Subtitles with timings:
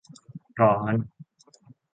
[0.59, 0.93] ร้อน